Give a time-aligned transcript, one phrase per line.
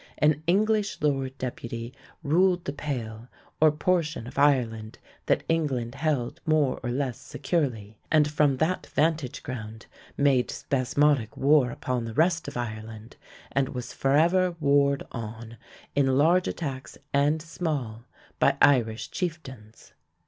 [0.17, 1.93] An English Lord Deputy
[2.23, 3.27] ruled the "Pale",
[3.61, 9.43] or portion of Ireland that England held more or less securely, and from that vantage
[9.43, 9.85] ground
[10.17, 13.15] made spasmodic war upon the rest of Ireland,
[13.51, 15.57] and was forever warred on,
[15.95, 18.05] in large attacks and small,
[18.39, 19.93] by Irish chieftains.